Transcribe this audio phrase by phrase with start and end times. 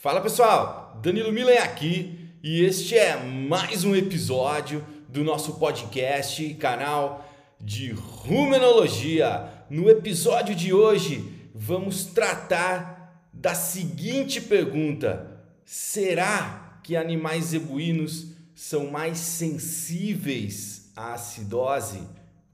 [0.00, 7.30] Fala pessoal, Danilo Milen aqui e este é mais um episódio do nosso podcast, canal
[7.60, 9.66] de Rumenologia.
[9.68, 19.18] No episódio de hoje vamos tratar da seguinte pergunta: será que animais zebuínos são mais
[19.18, 22.00] sensíveis à acidose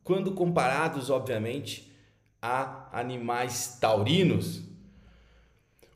[0.02, 1.96] quando comparados, obviamente,
[2.42, 4.65] a animais taurinos?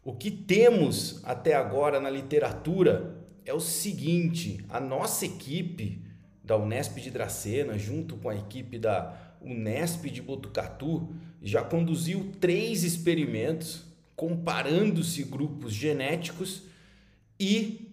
[0.03, 6.03] O que temos até agora na literatura é o seguinte: a nossa equipe
[6.43, 11.09] da Unesp de Dracena, junto com a equipe da Unesp de Botucatu,
[11.43, 13.85] já conduziu três experimentos
[14.17, 16.65] comparando-se grupos genéticos
[17.39, 17.89] e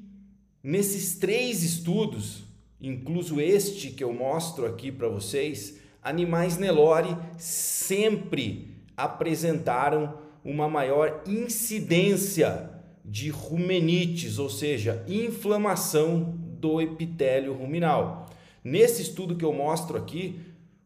[0.61, 2.43] nesses três estudos,
[2.81, 12.69] incluso este que eu mostro aqui para vocês, animais Nelore sempre apresentaram uma maior incidência
[13.03, 18.29] de rumenites, ou seja, inflamação do epitélio ruminal.
[18.63, 20.39] Nesse estudo que eu mostro aqui,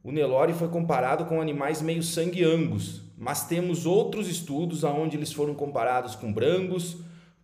[0.04, 5.32] o Nelore foi comparado com animais meio sangue angus, mas temos outros estudos onde eles
[5.32, 6.98] foram comparados com brangos,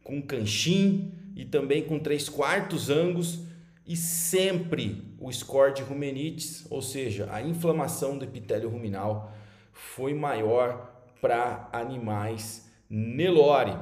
[0.03, 3.39] com canchim e também com 3 quartos angus
[3.85, 9.31] e sempre o score de rumenites, ou seja, a inflamação do epitélio ruminal
[9.72, 13.77] foi maior para animais Nelore.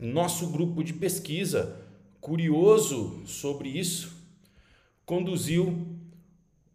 [0.00, 1.80] Nosso grupo de pesquisa,
[2.20, 4.16] curioso sobre isso,
[5.04, 5.86] conduziu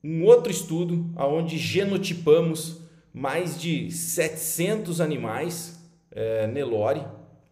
[0.04, 2.82] um outro estudo onde genotipamos
[3.14, 7.04] mais de 700 animais é, Nelore,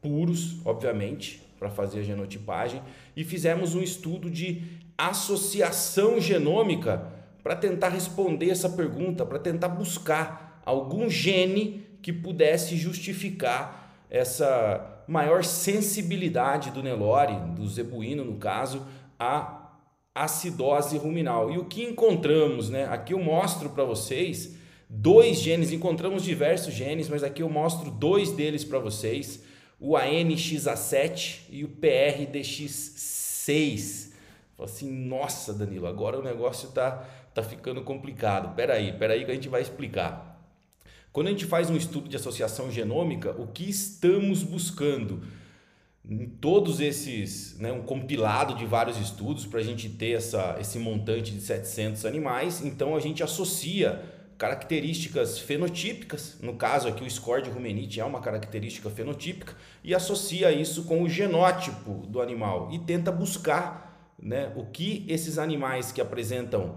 [0.02, 2.82] puros, obviamente, para fazer a genotipagem,
[3.16, 4.62] e fizemos um estudo de
[4.98, 7.12] associação genômica
[7.44, 15.44] para tentar responder essa pergunta, para tentar buscar algum gene que pudesse justificar essa maior
[15.44, 18.86] sensibilidade do Nelore, do zebuíno no caso,
[19.20, 19.72] à
[20.14, 21.50] acidose ruminal.
[21.50, 22.88] E o que encontramos, né?
[22.92, 24.56] Aqui eu mostro para vocês
[24.88, 29.44] dois genes, encontramos diversos genes, mas aqui eu mostro dois deles para vocês,
[29.80, 34.12] o ANXA7 e o PRDX6.
[34.56, 37.04] Fala assim, nossa Danilo, agora o negócio tá,
[37.34, 38.54] tá ficando complicado.
[38.54, 40.35] Peraí, peraí que a gente vai explicar.
[41.16, 45.22] Quando a gente faz um estudo de associação genômica, o que estamos buscando?
[46.04, 50.78] Em todos esses, né, um compilado de vários estudos para a gente ter essa, esse
[50.78, 54.04] montante de 700 animais, então a gente associa
[54.38, 59.56] características fenotípicas, no caso aqui o score de Rumenite é uma característica fenotípica,
[59.86, 65.38] e associa isso com o genótipo do animal e tenta buscar né, o que esses
[65.38, 66.76] animais que apresentam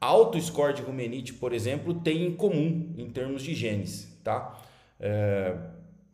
[0.00, 4.60] alto score de rumenite, por exemplo, tem em comum em termos de genes, tá?
[5.00, 5.56] É,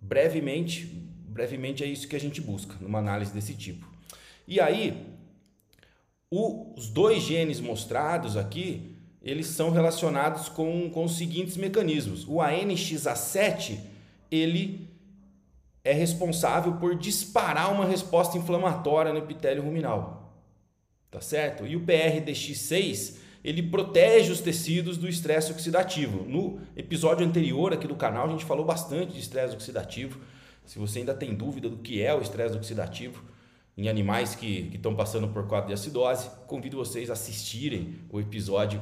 [0.00, 0.86] brevemente,
[1.28, 3.86] brevemente é isso que a gente busca numa análise desse tipo.
[4.46, 5.06] E aí,
[6.30, 12.26] o, os dois genes mostrados aqui, eles são relacionados com, com os seguintes mecanismos.
[12.26, 13.78] O ANXA7,
[14.30, 14.88] ele
[15.82, 20.34] é responsável por disparar uma resposta inflamatória no epitélio ruminal.
[21.10, 21.66] Tá certo?
[21.66, 26.24] E o PRDX6 ele protege os tecidos do estresse oxidativo.
[26.26, 30.18] No episódio anterior aqui do canal a gente falou bastante de estresse oxidativo.
[30.64, 33.22] Se você ainda tem dúvida do que é o estresse oxidativo
[33.76, 38.80] em animais que estão passando por quadro de acidose, convido vocês a assistirem o episódio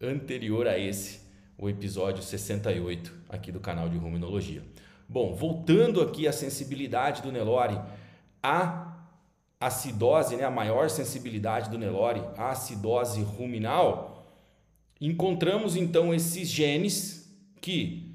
[0.00, 1.20] anterior a esse,
[1.56, 4.62] o episódio 68 aqui do canal de Ruminologia.
[5.08, 7.80] Bom, voltando aqui à sensibilidade do Nelore
[8.42, 8.91] a
[9.62, 14.26] acidose, né, a maior sensibilidade do Nelore, a acidose ruminal,
[15.00, 18.12] encontramos então esses genes que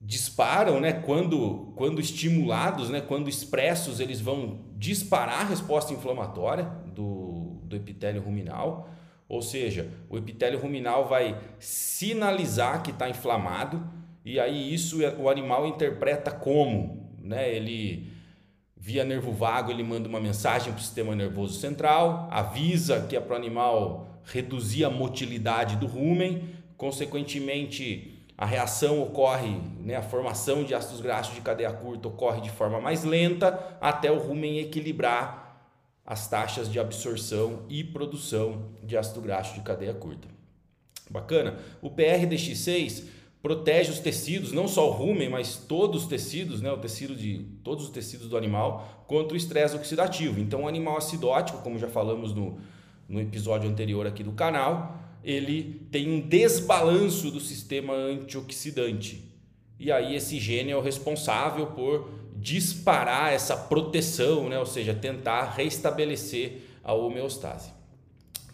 [0.00, 7.60] disparam, né, quando, quando estimulados, né, quando expressos, eles vão disparar a resposta inflamatória do,
[7.62, 8.90] do epitélio ruminal,
[9.28, 13.88] ou seja, o epitélio ruminal vai sinalizar que está inflamado
[14.24, 18.17] e aí isso o animal interpreta como, né, ele
[18.80, 23.20] Via nervo vago, ele manda uma mensagem para o sistema nervoso central, avisa que é
[23.20, 30.62] para o animal reduzir a motilidade do rumen, consequentemente a reação ocorre, né, a formação
[30.62, 35.60] de ácidos graxos de cadeia curta ocorre de forma mais lenta até o rumen equilibrar
[36.06, 40.28] as taxas de absorção e produção de ácido graxo de cadeia curta.
[41.10, 41.58] Bacana?
[41.82, 43.04] O PRDX6
[43.48, 47.46] protege os tecidos, não só o rumen, mas todos os tecidos, né, o tecido de
[47.64, 50.38] todos os tecidos do animal contra o estresse oxidativo.
[50.38, 52.58] Então, o animal acidótico, como já falamos no,
[53.08, 59.24] no episódio anterior aqui do canal, ele tem um desbalanço do sistema antioxidante.
[59.80, 64.58] E aí esse gene é o responsável por disparar essa proteção, né?
[64.58, 67.70] ou seja, tentar restabelecer a homeostase.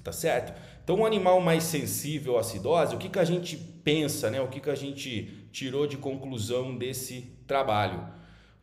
[0.05, 0.57] Tá certo?
[0.85, 4.41] Então, um animal mais sensível à acidose, o que, que a gente pensa, né?
[4.41, 8.09] o que, que a gente tirou de conclusão desse trabalho?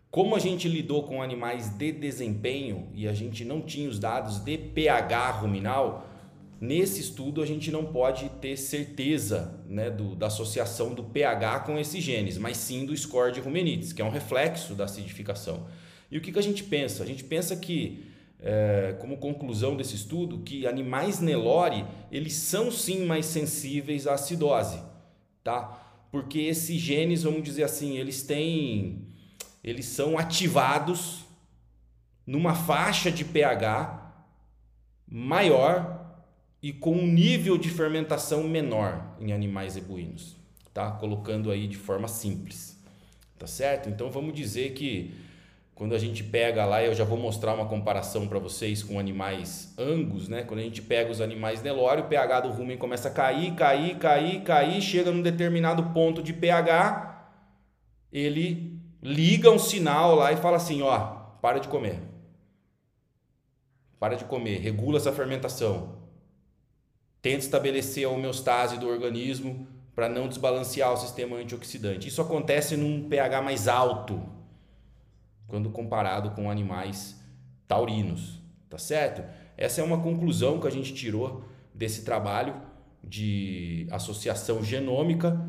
[0.09, 4.39] Como a gente lidou com animais de desempenho e a gente não tinha os dados
[4.39, 6.11] de pH ruminal,
[6.61, 11.79] Nesse estudo, a gente não pode ter certeza né, do, da associação do pH com
[11.79, 15.65] esses genes, mas sim do score de rumenites, que é um reflexo da acidificação.
[16.11, 17.01] E o que, que a gente pensa?
[17.01, 18.05] A gente pensa que,
[18.39, 24.79] é, como conclusão desse estudo, que animais Nelore, eles são sim mais sensíveis à acidose,
[25.43, 26.07] tá?
[26.11, 29.07] Porque esses genes, vamos dizer assim, eles têm,
[29.63, 31.25] eles são ativados
[32.25, 33.99] numa faixa de pH
[35.07, 35.99] maior
[36.61, 40.35] e com um nível de fermentação menor em animais ebuínos,
[40.73, 40.91] tá?
[40.91, 42.77] Colocando aí de forma simples,
[43.37, 43.89] tá certo?
[43.89, 45.13] Então vamos dizer que
[45.81, 49.73] quando a gente pega lá, eu já vou mostrar uma comparação para vocês com animais
[49.79, 50.43] angus, né?
[50.43, 53.97] Quando a gente pega os animais Nelore, o pH do rumen começa a cair, cair,
[53.97, 57.33] cair, cair, chega num determinado ponto de pH,
[58.13, 60.99] ele liga um sinal lá e fala assim, ó,
[61.41, 61.99] para de comer.
[63.99, 65.97] Para de comer, regula essa fermentação
[67.23, 72.07] tenta estabelecer a homeostase do organismo para não desbalancear o sistema antioxidante.
[72.07, 74.40] Isso acontece num pH mais alto
[75.51, 77.21] quando comparado com animais
[77.67, 79.21] taurinos, tá certo?
[79.57, 81.43] Essa é uma conclusão que a gente tirou
[81.75, 82.55] desse trabalho
[83.03, 85.45] de associação genômica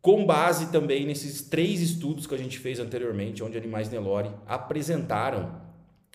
[0.00, 5.62] com base também nesses três estudos que a gente fez anteriormente, onde animais Nelore apresentaram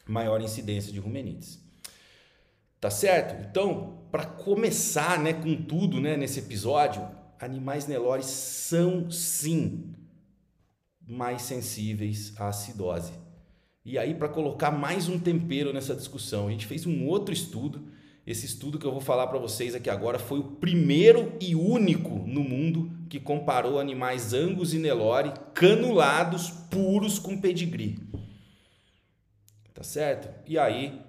[0.06, 1.63] maior incidência de rumenites.
[2.81, 3.48] Tá certo?
[3.50, 7.07] Então, para começar, né, com tudo, né, nesse episódio,
[7.39, 9.95] animais Nelore são sim
[11.07, 13.13] mais sensíveis à acidose.
[13.86, 17.88] E aí para colocar mais um tempero nessa discussão, a gente fez um outro estudo.
[18.25, 22.09] Esse estudo que eu vou falar para vocês aqui agora foi o primeiro e único
[22.27, 27.98] no mundo que comparou animais Angus e Nelore canulados puros com pedigree.
[29.74, 30.27] Tá certo?
[30.45, 31.01] E aí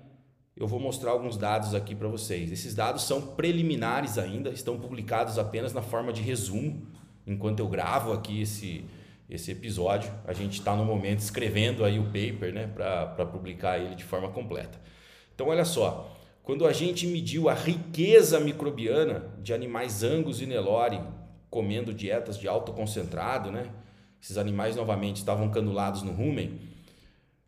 [0.57, 2.53] eu vou mostrar alguns dados aqui para vocês.
[2.53, 6.87] Esses dados são preliminares ainda, estão publicados apenas na forma de resumo.
[7.27, 8.85] Enquanto eu gravo aqui esse,
[9.29, 13.95] esse episódio, a gente está no momento escrevendo aí o paper né, para publicar ele
[13.95, 14.81] de forma completa.
[15.35, 21.01] Então, olha só, quando a gente mediu a riqueza microbiana de animais Angus e Nelore
[21.51, 23.71] comendo dietas de alto concentrado, né?
[24.21, 26.59] esses animais novamente estavam canulados no rumen,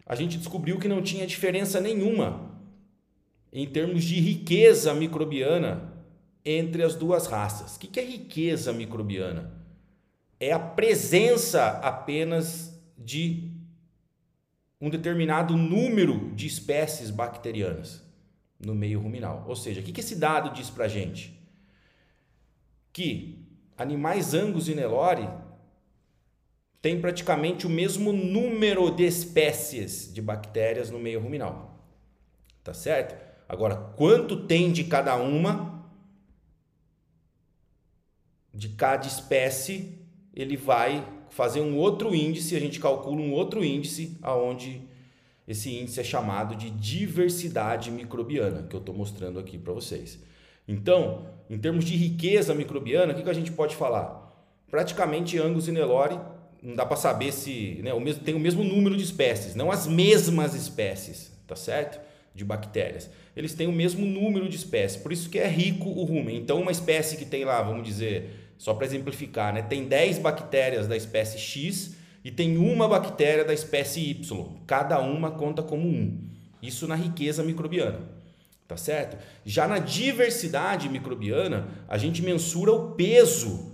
[0.07, 2.51] a gente descobriu que não tinha diferença nenhuma
[3.53, 5.93] em termos de riqueza microbiana
[6.45, 7.77] entre as duas raças.
[7.77, 9.60] O que é riqueza microbiana?
[10.41, 13.53] É a presença apenas de
[14.81, 18.03] um determinado número de espécies bacterianas
[18.59, 19.45] no meio ruminal.
[19.47, 21.39] Ou seja, o que esse dado diz para gente?
[22.91, 23.47] Que
[23.77, 25.29] animais Angus e Nelore
[26.81, 31.87] têm praticamente o mesmo número de espécies de bactérias no meio ruminal.
[32.65, 33.15] Tá certo?
[33.47, 35.85] Agora, quanto tem de cada uma,
[38.55, 40.00] de cada espécie,
[40.35, 44.83] ele vai fazer um outro índice, a gente calcula um outro índice, aonde
[45.47, 50.19] esse índice é chamado de diversidade microbiana, que eu estou mostrando aqui para vocês.
[50.67, 54.31] Então, em termos de riqueza microbiana, o que, que a gente pode falar?
[54.71, 56.19] Praticamente Angus e Nelore,
[56.63, 59.71] não dá para saber se né, o mesmo, tem o mesmo número de espécies, não
[59.71, 62.01] as mesmas espécies, tá certo?
[62.35, 63.11] de bactérias.
[63.37, 66.37] Eles têm o mesmo número de espécies, por isso que é rico o rumen.
[66.37, 70.87] Então, uma espécie que tem lá, vamos dizer, só para exemplificar, né, tem 10 bactérias
[70.87, 74.49] da espécie X e tem uma bactéria da espécie Y.
[74.67, 76.29] Cada uma conta como um.
[76.63, 78.01] Isso na riqueza microbiana.
[78.69, 79.17] Tá certo?
[79.47, 83.73] Já na diversidade microbiana, a gente mensura o peso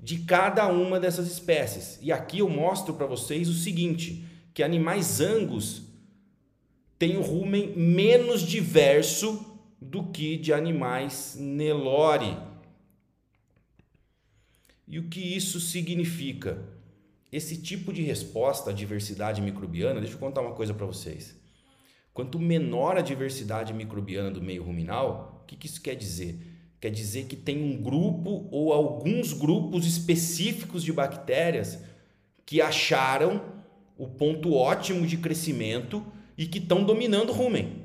[0.00, 1.98] de cada uma dessas espécies.
[2.00, 5.82] E aqui eu mostro para vocês o seguinte, que animais angus
[6.98, 9.44] tem o rumen menos diverso
[9.78, 12.51] do que de animais Nelore.
[14.92, 16.62] E o que isso significa?
[17.32, 21.34] Esse tipo de resposta à diversidade microbiana, deixa eu contar uma coisa para vocês.
[22.12, 26.38] Quanto menor a diversidade microbiana do meio ruminal, o que, que isso quer dizer?
[26.78, 31.78] Quer dizer que tem um grupo ou alguns grupos específicos de bactérias
[32.44, 33.40] que acharam
[33.96, 36.04] o ponto ótimo de crescimento
[36.36, 37.82] e que estão dominando o rumen.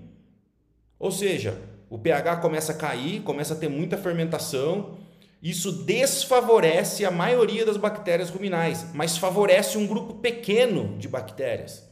[1.00, 1.58] Ou seja,
[1.90, 5.07] o pH começa a cair, começa a ter muita fermentação
[5.48, 11.89] Isso desfavorece a maioria das bactérias ruminais, mas favorece um grupo pequeno de bactérias.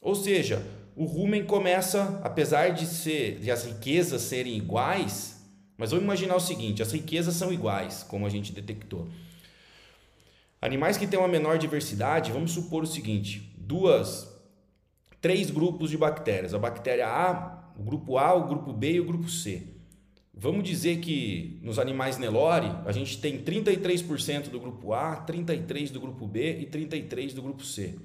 [0.00, 5.44] Ou seja, o rumen começa, apesar de ser de as riquezas serem iguais,
[5.76, 9.08] mas vamos imaginar o seguinte: as riquezas são iguais, como a gente detectou.
[10.62, 14.32] Animais que têm uma menor diversidade, vamos supor o seguinte: duas,
[15.20, 19.04] três grupos de bactérias, a bactéria A, o grupo A, o grupo B e o
[19.04, 19.79] grupo C.
[20.42, 26.00] Vamos dizer que nos animais Nelore a gente tem 33% do grupo A, 33% do
[26.00, 27.96] grupo B e 33% do grupo C.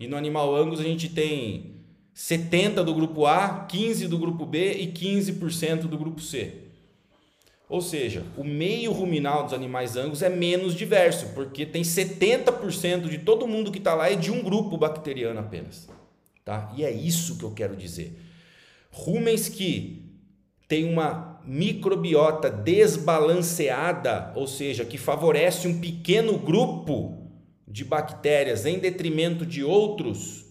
[0.00, 1.82] E no animal Angus a gente tem
[2.14, 6.62] 70% do grupo A, 15% do grupo B e 15% do grupo C.
[7.68, 13.18] Ou seja, o meio ruminal dos animais Angus é menos diverso, porque tem 70% de
[13.18, 15.86] todo mundo que está lá é de um grupo bacteriano apenas.
[16.42, 16.72] Tá?
[16.74, 18.18] E é isso que eu quero dizer.
[18.90, 20.06] Rumens que
[20.66, 27.30] têm uma microbiota desbalanceada, ou seja, que favorece um pequeno grupo
[27.66, 30.46] de bactérias em detrimento de outros,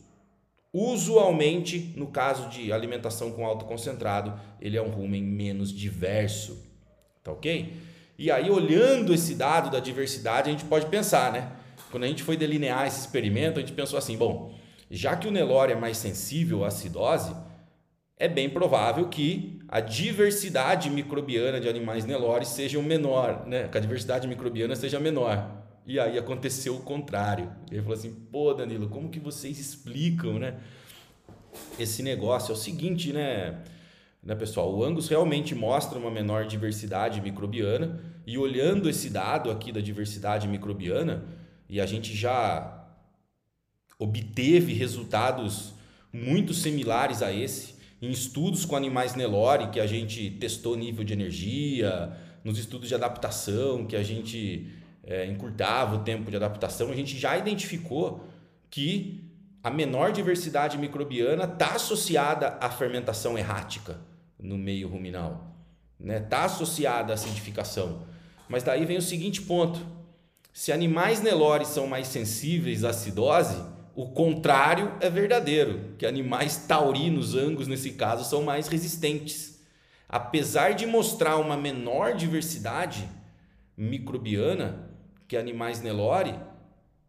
[0.73, 6.63] usualmente, no caso de alimentação com alto concentrado, ele é um rumen menos diverso.
[7.23, 7.73] Tá ok?
[8.17, 11.51] E aí, olhando esse dado da diversidade, a gente pode pensar, né?
[11.91, 14.53] Quando a gente foi delinear esse experimento, a gente pensou assim: bom,
[14.89, 17.35] já que o Nelore é mais sensível à acidose,
[18.17, 23.67] é bem provável que a diversidade microbiana de animais Nelore seja menor, né?
[23.67, 25.63] que a diversidade microbiana seja menor.
[25.85, 27.51] E aí aconteceu o contrário.
[27.69, 30.55] Ele falou assim: pô, Danilo, como que vocês explicam né?
[31.77, 32.51] esse negócio?
[32.51, 33.61] É o seguinte, né,
[34.23, 34.73] né, pessoal?
[34.73, 40.47] O Angus realmente mostra uma menor diversidade microbiana, e olhando esse dado aqui da diversidade
[40.47, 41.25] microbiana,
[41.69, 42.83] e a gente já
[43.99, 45.75] obteve resultados
[46.11, 47.74] muito similares a esse
[48.05, 52.95] em estudos com animais Nelore, que a gente testou nível de energia, nos estudos de
[52.95, 54.67] adaptação, que a gente
[55.03, 58.23] é, encurtava o tempo de adaptação, a gente já identificou
[58.69, 59.23] que
[59.63, 63.99] a menor diversidade microbiana está associada à fermentação errática
[64.39, 65.55] no meio ruminal.
[65.99, 66.19] Está né?
[66.19, 68.03] Tá associada à acidificação.
[68.47, 69.83] Mas daí vem o seguinte ponto:
[70.53, 73.57] se animais Nelore são mais sensíveis à acidose,
[73.95, 79.61] o contrário é verdadeiro, que animais taurinos, angus nesse caso, são mais resistentes.
[80.09, 83.07] Apesar de mostrar uma menor diversidade
[83.77, 84.89] microbiana
[85.27, 86.35] que animais Nelore,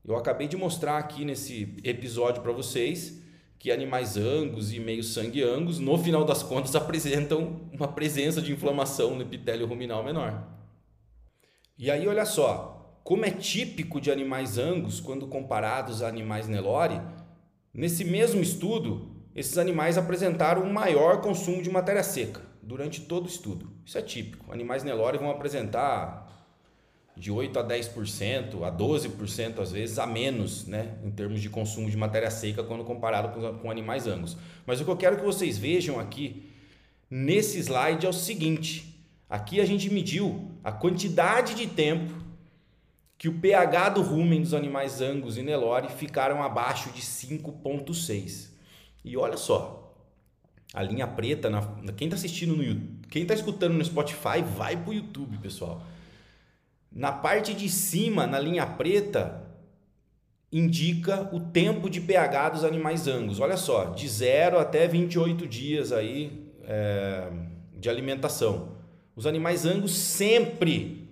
[0.05, 3.21] eu acabei de mostrar aqui nesse episódio para vocês
[3.59, 8.53] que animais angus e meio sangue angus, no final das contas, apresentam uma presença de
[8.53, 10.47] inflamação no epitélio ruminal menor.
[11.77, 12.76] E aí, olha só,
[13.07, 17.01] como é típico de animais angus quando comparados a animais Nelore,
[17.73, 23.29] nesse mesmo estudo, esses animais apresentaram um maior consumo de matéria seca durante todo o
[23.29, 23.71] estudo.
[23.85, 24.53] Isso é típico.
[24.53, 26.51] Animais Nelore vão apresentar
[27.17, 31.89] de 8 a 10%, a 12% às vezes a menos, né, em termos de consumo
[31.89, 34.37] de matéria seca quando comparado com, com animais angus.
[34.67, 36.51] Mas o que eu quero que vocês vejam aqui
[37.09, 42.26] nesse slide é o seguinte: aqui a gente mediu a quantidade de tempo
[43.19, 48.51] que o pH do rumen dos animais Angus e Nelore ficaram abaixo de 5.6.
[49.05, 49.95] E olha só,
[50.75, 51.63] a linha preta, na,
[51.97, 55.83] quem está assistindo no quem está escutando no Spotify, vai para o YouTube, pessoal.
[56.93, 59.43] Na parte de cima, na linha preta,
[60.53, 63.41] indica o tempo de pH dos animais Angus.
[63.41, 67.29] Olha só, de 0 até 28 dias aí é,
[67.75, 68.77] de alimentação.
[69.15, 71.06] Os animais Angus sempre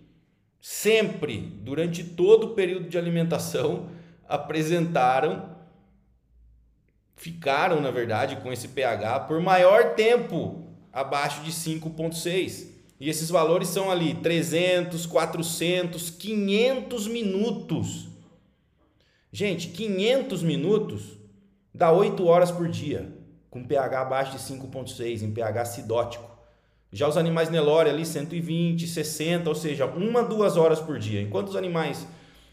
[0.67, 3.91] sempre, durante todo o período de alimentação,
[4.27, 5.55] apresentaram,
[7.15, 12.69] ficaram, na verdade, com esse pH por maior tempo abaixo de 5,6.
[12.99, 18.09] E esses valores são ali 300, 400, 500 minutos.
[19.31, 21.19] Gente, 500 minutos
[21.75, 23.15] dá 8 horas por dia,
[23.51, 26.34] com pH abaixo de 5,6, em pH acidótico.
[26.95, 31.21] Já os animais Nelore ali 120, 60, ou seja, uma, duas horas por dia.
[31.21, 32.07] Enquanto os animais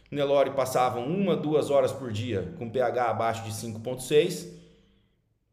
[0.10, 4.48] Nelore passavam uma, duas horas por dia com pH abaixo de 5,6,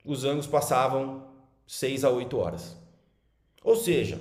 [0.03, 1.29] os Angus passavam
[1.67, 2.79] 6 a 8 horas.
[3.63, 4.19] Ou seja,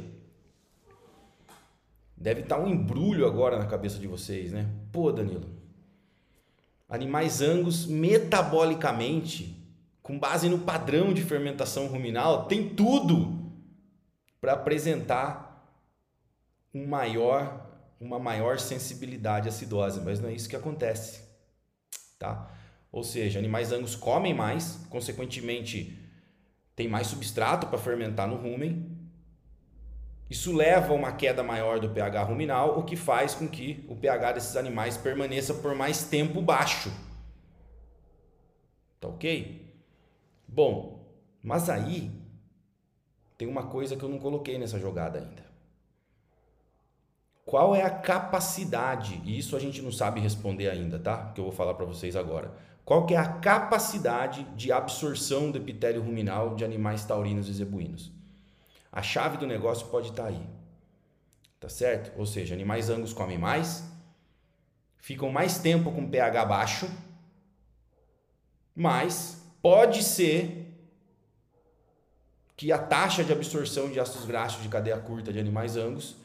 [2.18, 4.70] deve estar um embrulho agora na cabeça de vocês, né?
[4.92, 5.48] Pô, Danilo,
[6.90, 9.66] animais Angus metabolicamente,
[10.04, 13.47] com base no padrão de fermentação ruminal, tem tudo
[14.42, 15.46] para apresentar
[16.74, 17.66] um maior,
[18.00, 21.22] uma maior sensibilidade à acidose, mas não é isso que acontece,
[22.20, 22.50] tá?
[22.92, 26.00] Ou seja, animais angus comem mais, consequentemente
[26.76, 28.96] tem mais substrato para fermentar no rumen,
[30.30, 33.96] Isso leva a uma queda maior do pH ruminal, o que faz com que o
[33.96, 36.92] pH desses animais permaneça por mais tempo baixo.
[39.00, 39.66] Tá ok?
[40.48, 41.06] Bom,
[41.44, 42.12] mas aí
[43.38, 45.46] tem uma coisa que eu não coloquei nessa jogada ainda.
[47.46, 49.22] Qual é a capacidade?
[49.24, 51.32] E isso a gente não sabe responder ainda, tá?
[51.34, 52.54] Que eu vou falar para vocês agora.
[52.84, 58.12] Qual que é a capacidade de absorção do epitélio ruminal de animais taurinos e zebuínos?
[58.92, 60.42] A chave do negócio pode estar tá aí.
[61.60, 62.18] Tá certo?
[62.20, 63.84] Ou seja, animais angus comem mais,
[64.98, 66.90] ficam mais tempo com pH baixo,
[68.76, 70.67] mas pode ser
[72.58, 76.16] que a taxa de absorção de ácidos graxos de cadeia curta de animais angus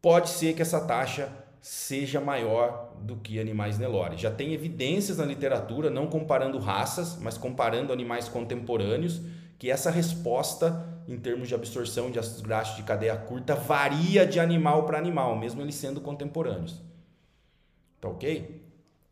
[0.00, 1.30] pode ser que essa taxa
[1.60, 4.16] seja maior do que animais Nelore.
[4.16, 9.20] Já tem evidências na literatura, não comparando raças, mas comparando animais contemporâneos,
[9.58, 14.38] que essa resposta em termos de absorção de ácidos graxos de cadeia curta varia de
[14.38, 16.80] animal para animal, mesmo eles sendo contemporâneos.
[18.00, 18.62] Tá ok?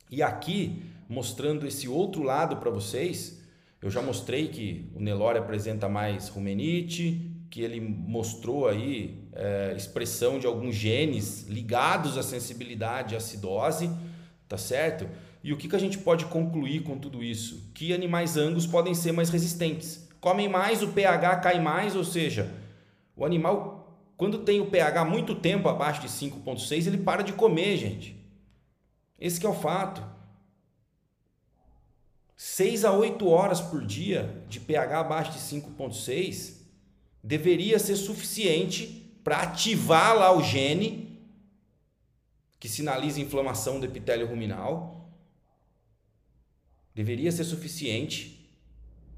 [0.08, 3.39] E aqui, mostrando esse outro lado para vocês,
[3.82, 10.38] eu já mostrei que o Nelore apresenta mais rumenite, que ele mostrou aí é, expressão
[10.38, 13.90] de alguns genes ligados à sensibilidade à acidose,
[14.48, 15.08] tá certo?
[15.42, 17.70] E o que, que a gente pode concluir com tudo isso?
[17.74, 20.08] Que animais angus podem ser mais resistentes.
[20.20, 22.52] Comem mais, o pH cai mais, ou seja,
[23.16, 27.78] o animal, quando tem o pH muito tempo abaixo de 5,6, ele para de comer,
[27.78, 28.14] gente.
[29.18, 30.02] Esse é o fato.
[32.42, 36.54] 6 a 8 horas por dia de pH abaixo de 5,6
[37.22, 41.20] deveria ser suficiente para ativar lá o gene
[42.58, 45.12] que sinaliza inflamação do epitélio ruminal.
[46.94, 48.50] Deveria ser suficiente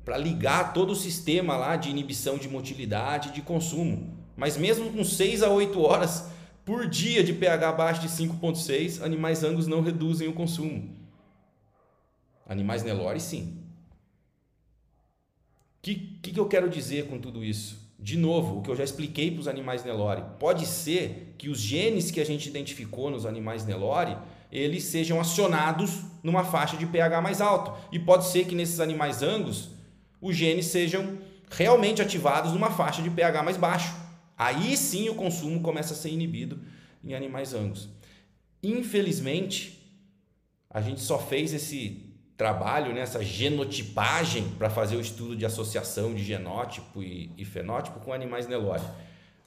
[0.05, 4.19] para ligar todo o sistema lá de inibição de motilidade e de consumo.
[4.37, 6.29] Mas mesmo com 6 a 8 horas
[6.65, 11.02] por dia de pH abaixo de 5,6, animais angus não reduzem o consumo.
[12.47, 13.59] Animais Nelore, sim.
[15.79, 17.91] O que, que, que eu quero dizer com tudo isso?
[17.99, 20.25] De novo, o que eu já expliquei para os animais Nelore.
[20.39, 24.17] Pode ser que os genes que a gente identificou nos animais Nelore,
[24.51, 27.73] eles sejam acionados numa faixa de pH mais alto.
[27.93, 29.71] E pode ser que nesses animais angus,
[30.21, 31.19] os genes sejam
[31.51, 33.95] realmente ativados numa faixa de pH mais baixo.
[34.37, 36.61] Aí sim o consumo começa a ser inibido
[37.05, 37.89] em animais angus.
[38.63, 39.81] Infelizmente,
[40.69, 42.12] a gente só fez esse
[42.43, 48.13] trabalho nessa genotipagem para fazer o estudo de associação de genótipo e, e fenótipo com
[48.13, 48.83] animais Nelore.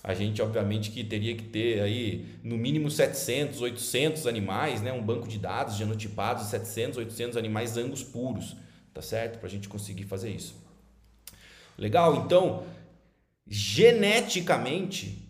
[0.01, 4.93] A gente, obviamente, que teria que ter aí no mínimo 700, 800 animais, né?
[4.93, 8.55] um banco de dados genotipados, 700, 800 animais angus puros,
[8.93, 9.39] tá certo?
[9.39, 10.55] Para a gente conseguir fazer isso.
[11.77, 12.23] Legal?
[12.23, 12.63] Então,
[13.45, 15.21] geneticamente,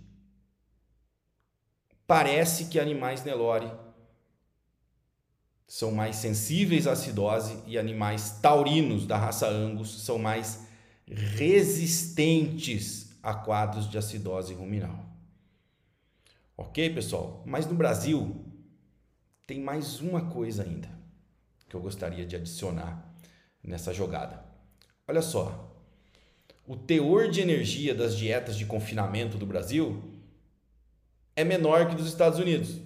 [2.05, 3.71] parece que animais Nelore
[5.67, 10.65] são mais sensíveis à acidose e animais taurinos da raça Angus são mais
[11.07, 15.05] resistentes a quadros de acidose ruminal.
[16.57, 17.43] Ok, pessoal?
[17.45, 18.45] Mas no Brasil
[19.45, 20.89] tem mais uma coisa ainda
[21.67, 23.13] que eu gostaria de adicionar
[23.63, 24.43] nessa jogada.
[25.07, 25.75] Olha só,
[26.67, 30.01] o teor de energia das dietas de confinamento do Brasil
[31.35, 32.79] é menor que dos Estados Unidos.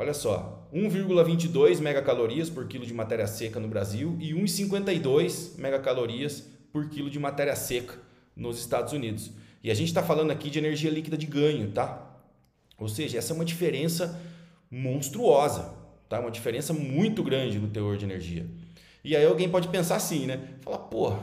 [0.00, 6.88] Olha só, 1,22 megacalorias por quilo de matéria seca no Brasil e 1,52 megacalorias por
[6.88, 7.98] quilo de matéria seca
[8.34, 9.30] nos Estados Unidos.
[9.62, 12.18] E a gente está falando aqui de energia líquida de ganho, tá?
[12.78, 14.18] Ou seja, essa é uma diferença
[14.70, 15.74] monstruosa,
[16.08, 16.18] tá?
[16.18, 18.46] Uma diferença muito grande no teor de energia.
[19.04, 20.40] E aí alguém pode pensar assim, né?
[20.62, 21.14] Fala, pô,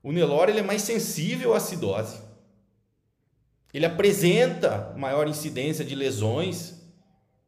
[0.00, 2.20] o Nelore ele é mais sensível à acidose.
[3.74, 6.77] Ele apresenta maior incidência de lesões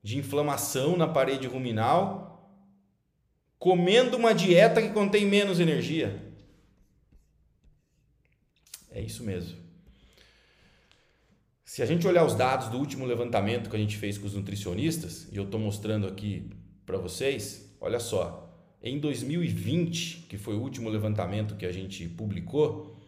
[0.03, 2.31] de inflamação na parede ruminal,
[3.59, 6.33] comendo uma dieta que contém menos energia.
[8.91, 9.59] É isso mesmo.
[11.65, 14.35] Se a gente olhar os dados do último levantamento que a gente fez com os
[14.35, 16.51] nutricionistas, e eu estou mostrando aqui
[16.85, 18.51] para vocês, olha só,
[18.83, 22.99] em 2020, que foi o último levantamento que a gente publicou,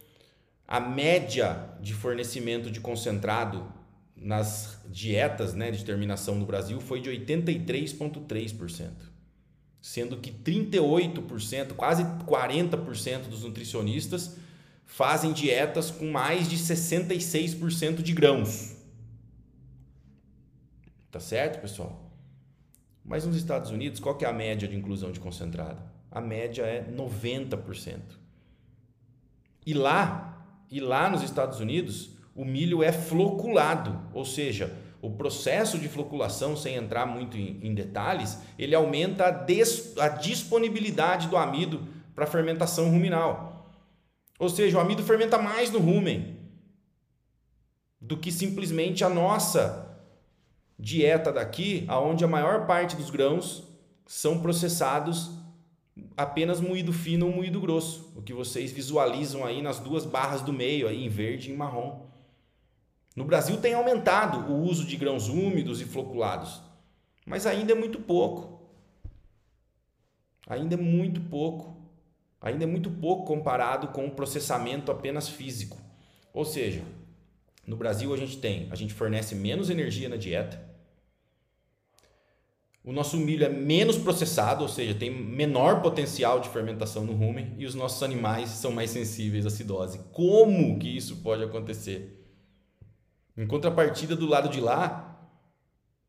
[0.68, 3.72] a média de fornecimento de concentrado
[4.16, 8.90] nas dietas né, de terminação no Brasil foi de 83,3%,
[9.80, 14.36] sendo que 38%, quase 40% dos nutricionistas
[14.84, 18.76] fazem dietas com mais de 66% de grãos.
[21.10, 22.10] Tá certo, pessoal?
[23.04, 25.82] Mas nos Estados Unidos, qual que é a média de inclusão de concentrado?
[26.10, 28.00] A média é 90%.
[29.66, 30.32] E lá
[30.70, 36.56] e lá nos Estados Unidos o milho é floculado, ou seja, o processo de floculação,
[36.56, 42.88] sem entrar muito em, em detalhes, ele aumenta a, a disponibilidade do amido para fermentação
[42.88, 43.74] ruminal.
[44.38, 46.36] Ou seja, o amido fermenta mais no rumen
[48.00, 49.88] do que simplesmente a nossa
[50.78, 53.68] dieta daqui, aonde a maior parte dos grãos
[54.06, 55.30] são processados
[56.16, 60.52] apenas moído fino ou moído grosso, o que vocês visualizam aí nas duas barras do
[60.52, 62.11] meio, aí em verde e em marrom.
[63.14, 66.62] No Brasil tem aumentado o uso de grãos úmidos e floculados,
[67.26, 68.62] mas ainda é muito pouco.
[70.46, 71.76] Ainda é muito pouco.
[72.40, 75.78] Ainda é muito pouco comparado com o processamento apenas físico.
[76.32, 76.82] Ou seja,
[77.66, 80.72] no Brasil a gente tem, a gente fornece menos energia na dieta,
[82.84, 87.54] o nosso milho é menos processado, ou seja, tem menor potencial de fermentação no rumen
[87.56, 90.00] e os nossos animais são mais sensíveis à acidose.
[90.10, 92.21] Como que isso pode acontecer?
[93.36, 95.12] Em contrapartida, do lado de lá,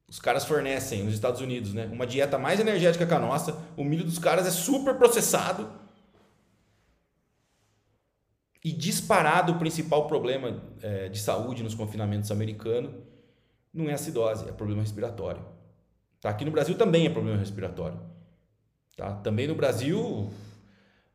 [0.07, 3.83] os caras fornecem, nos Estados Unidos, né, uma dieta mais energética que a nossa, o
[3.83, 5.69] milho dos caras é super processado
[8.63, 12.93] e disparado o principal problema é, de saúde nos confinamentos americanos
[13.73, 15.43] não é acidose, é problema respiratório.
[16.21, 16.29] Tá?
[16.29, 17.99] Aqui no Brasil também é problema respiratório.
[18.95, 19.15] Tá?
[19.15, 20.31] Também no Brasil,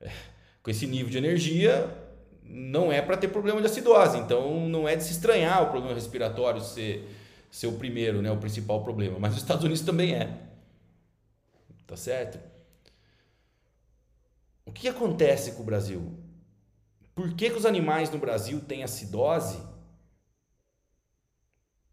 [0.00, 0.10] é,
[0.62, 1.88] com esse nível de energia,
[2.48, 4.18] não é para ter problema de acidose.
[4.18, 7.08] Então, não é de se estranhar o problema respiratório ser,
[7.50, 8.30] ser o primeiro, né?
[8.30, 9.18] o principal problema.
[9.18, 10.38] Mas nos Estados Unidos também é.
[11.86, 12.38] Tá certo?
[14.66, 16.18] O que acontece com o Brasil?
[17.14, 19.58] Por que, que os animais no Brasil têm acidose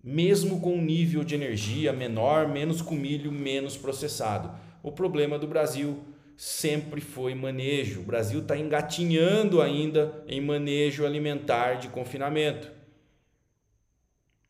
[0.06, 4.56] mesmo com um nível de energia menor, menos com milho, menos processado.
[4.84, 5.98] O problema do Brasil
[6.38, 8.02] sempre foi manejo.
[8.02, 12.72] O Brasil está engatinhando ainda em manejo alimentar de confinamento.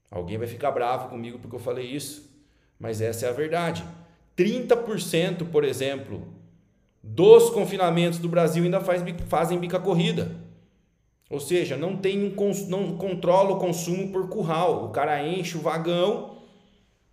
[0.10, 2.30] Alguém vai ficar bravo comigo porque eu falei isso,
[2.80, 3.84] mas essa é a verdade.
[4.38, 6.28] 30%, por exemplo,
[7.02, 10.32] dos confinamentos do Brasil ainda faz, fazem bica corrida.
[11.30, 14.86] Ou seja, não tem um não controla o consumo por curral.
[14.86, 16.35] O cara enche o vagão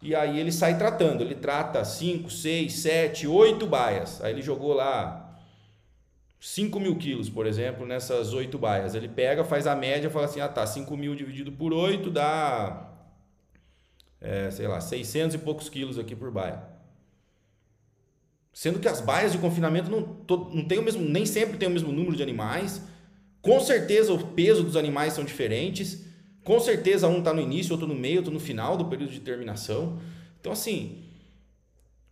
[0.02, 1.22] e aí ele sai tratando.
[1.22, 4.22] Ele trata 5, 6, 7, 8 baias.
[4.22, 5.38] Aí ele jogou lá
[6.40, 8.94] 5 mil quilos, por exemplo, nessas 8 baias.
[8.94, 12.90] Ele pega, faz a média fala assim: ah tá, 5 mil dividido por 8 dá,
[14.20, 16.62] é, sei lá, 600 e poucos quilos aqui por baia.
[18.52, 20.00] Sendo que as baias de confinamento não,
[20.50, 22.82] não tem o mesmo, nem sempre tem o mesmo número de animais
[23.42, 26.04] com certeza o peso dos animais são diferentes.
[26.44, 29.20] Com certeza um está no início, outro no meio, outro no final do período de
[29.20, 30.00] terminação.
[30.40, 31.04] Então, assim,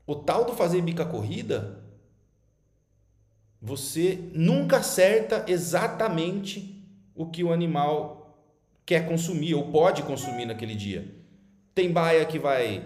[0.06, 1.82] o tal do fazer bica corrida,
[3.60, 8.20] você nunca acerta exatamente o que o animal
[8.86, 11.14] quer consumir ou pode consumir naquele dia.
[11.74, 12.84] Tem baia que vai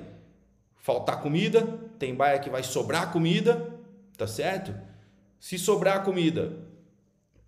[0.77, 1.63] faltar comida,
[1.99, 3.75] tem baia que vai sobrar comida,
[4.17, 4.75] tá certo?
[5.39, 6.53] Se sobrar comida,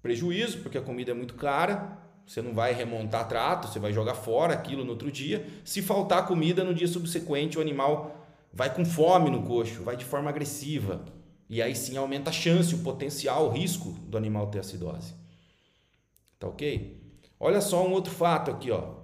[0.03, 4.15] prejuízo, porque a comida é muito cara, você não vai remontar trato, você vai jogar
[4.15, 5.47] fora aquilo no outro dia.
[5.65, 10.05] Se faltar comida no dia subsequente, o animal vai com fome no coxo, vai de
[10.05, 11.05] forma agressiva.
[11.49, 15.15] E aí sim aumenta a chance, o potencial, o risco do animal ter acidose.
[16.39, 17.01] Tá ok?
[17.39, 18.95] Olha só um outro fato aqui, ó,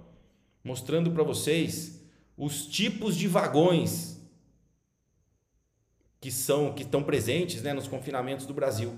[0.63, 2.01] mostrando para vocês
[2.35, 4.19] os tipos de vagões
[6.19, 8.97] que são que estão presentes, né, nos confinamentos do Brasil,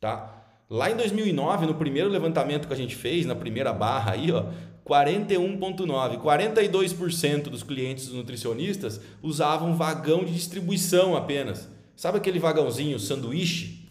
[0.00, 0.43] tá?
[0.74, 4.46] Lá em 2009, no primeiro levantamento que a gente fez, na primeira barra aí, ó,
[4.84, 11.68] 41,9%, 42% dos clientes dos nutricionistas usavam vagão de distribuição apenas.
[11.94, 13.88] Sabe aquele vagãozinho sanduíche?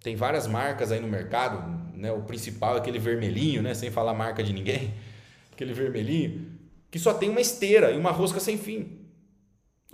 [0.00, 2.12] Tem várias marcas aí no mercado, né?
[2.12, 3.74] O principal é aquele vermelhinho, né?
[3.74, 4.94] Sem falar marca de ninguém.
[5.50, 6.52] Aquele vermelhinho
[6.88, 9.03] que só tem uma esteira e uma rosca sem fim.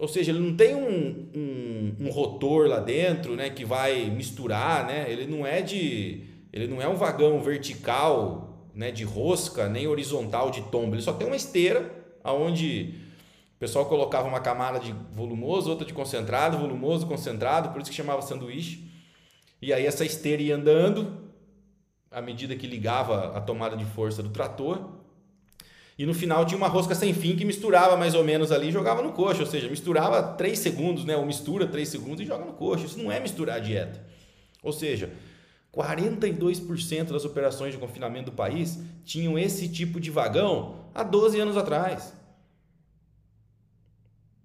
[0.00, 4.86] Ou seja, ele não tem um, um, um, rotor lá dentro, né, que vai misturar,
[4.86, 5.04] né?
[5.12, 10.50] Ele não é de, ele não é um vagão vertical, né, de rosca, nem horizontal
[10.50, 10.94] de tombo.
[10.94, 12.94] Ele só tem uma esteira, aonde
[13.56, 17.96] o pessoal colocava uma camada de volumoso, outra de concentrado, volumoso, concentrado, por isso que
[17.96, 18.90] chamava sanduíche.
[19.60, 21.30] E aí essa esteira ia andando
[22.10, 24.99] à medida que ligava a tomada de força do trator
[26.00, 28.72] e no final tinha uma rosca sem fim que misturava mais ou menos ali e
[28.72, 29.42] jogava no coxo.
[29.42, 31.14] Ou seja, misturava 3 segundos, né?
[31.14, 32.86] Ou mistura 3 segundos e joga no coxo.
[32.86, 34.02] Isso não é misturar a dieta.
[34.62, 35.12] Ou seja,
[35.76, 41.58] 42% das operações de confinamento do país tinham esse tipo de vagão há 12 anos
[41.58, 42.14] atrás.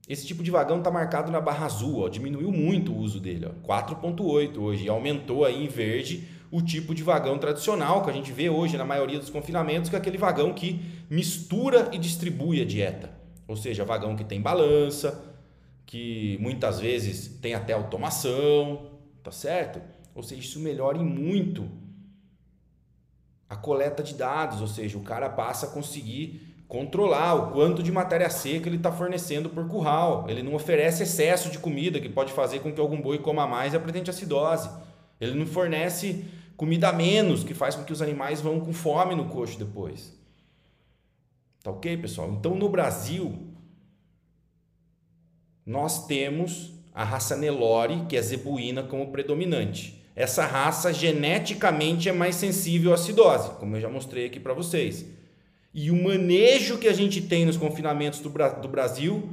[0.09, 3.47] Esse tipo de vagão está marcado na barra azul, ó, diminuiu muito o uso dele,
[3.65, 8.49] 4.8 hoje, aumentou aí em verde o tipo de vagão tradicional que a gente vê
[8.49, 13.11] hoje na maioria dos confinamentos, que é aquele vagão que mistura e distribui a dieta.
[13.45, 15.21] Ou seja, vagão que tem balança,
[15.85, 18.89] que muitas vezes tem até automação,
[19.21, 19.81] tá certo?
[20.15, 21.69] Ou seja, isso melhora muito
[23.49, 27.91] a coleta de dados, ou seja, o cara passa a conseguir controlar o quanto de
[27.91, 30.25] matéria seca ele está fornecendo por curral.
[30.29, 33.73] Ele não oferece excesso de comida que pode fazer com que algum boi coma mais
[33.73, 34.69] e apresente acidose.
[35.19, 39.15] Ele não fornece comida a menos que faz com que os animais vão com fome
[39.15, 40.13] no coxo depois.
[41.63, 42.31] Tá ok, pessoal?
[42.31, 43.53] Então no Brasil
[45.65, 50.01] nós temos a raça Nelore, que é zebuína, como predominante.
[50.15, 55.05] Essa raça geneticamente é mais sensível à acidose, como eu já mostrei aqui para vocês.
[55.73, 59.29] E o manejo que a gente tem nos confinamentos do, do Brasil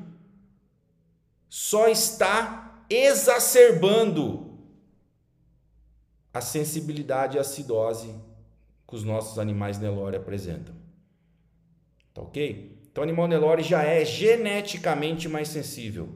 [1.49, 4.52] só está exacerbando
[6.33, 8.15] a sensibilidade à acidose
[8.87, 10.75] que os nossos animais Nelore apresentam.
[12.15, 12.79] Tá ok?
[12.91, 16.11] Então, o animal Nelore já é geneticamente mais sensível.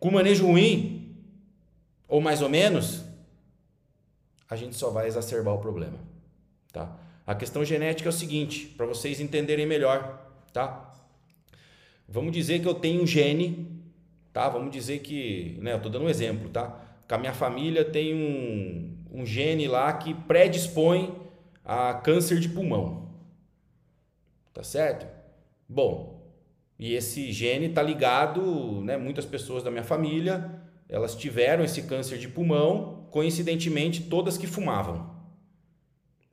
[0.00, 1.14] Com manejo ruim,
[2.08, 3.04] ou mais ou menos,
[4.48, 5.98] a gente só vai exacerbar o problema,
[6.72, 6.98] tá?
[7.26, 10.92] A questão genética é o seguinte, para vocês entenderem melhor, tá?
[12.08, 13.80] Vamos dizer que eu tenho um gene,
[14.32, 14.48] tá?
[14.48, 16.80] Vamos dizer que, né, eu tô dando um exemplo, tá?
[17.06, 21.14] Que a minha família tem um, um gene lá que predispõe
[21.64, 23.10] a câncer de pulmão.
[24.54, 25.06] Tá certo?
[25.68, 26.22] Bom,
[26.78, 32.18] e esse gene tá ligado, né, muitas pessoas da minha família, elas tiveram esse câncer
[32.18, 35.14] de pulmão coincidentemente, todas que fumavam.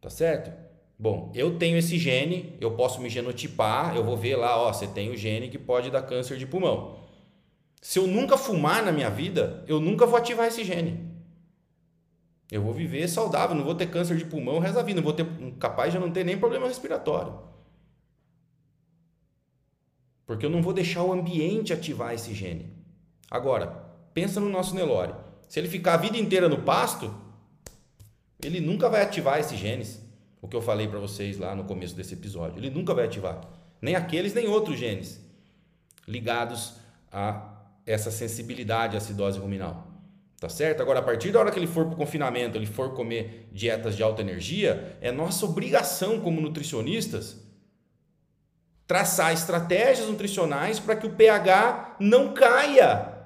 [0.02, 0.52] Tá certo?
[0.98, 4.88] Bom, eu tenho esse gene, eu posso me genotipar, eu vou ver lá, ó, você
[4.88, 6.98] tem o gene que pode dar câncer de pulmão.
[7.82, 11.09] Se eu nunca fumar na minha vida, eu nunca vou ativar esse gene.
[12.52, 15.04] Eu vou viver saudável, não vou ter câncer de pulmão o resto da vida, não
[15.04, 15.26] vou ter
[15.60, 17.38] capaz de não ter nem problema respiratório.
[20.26, 22.72] Porque eu não vou deixar o ambiente ativar esse gene.
[23.30, 23.68] Agora,
[24.14, 25.14] pensa no nosso Nelore.
[25.48, 27.14] Se ele ficar a vida inteira no pasto,
[28.44, 30.00] ele nunca vai ativar esses genes.
[30.42, 32.60] O que eu falei para vocês lá no começo desse episódio.
[32.60, 33.42] Ele nunca vai ativar.
[33.82, 35.20] Nem aqueles, nem outros genes
[36.08, 36.74] ligados
[37.12, 39.88] a essa sensibilidade à acidose ruminal.
[40.40, 40.82] Tá certo?
[40.82, 43.96] Agora, a partir da hora que ele for para o confinamento, ele for comer dietas
[43.96, 47.38] de alta energia, é nossa obrigação como nutricionistas
[48.88, 53.20] traçar estratégias nutricionais para que o pH não caia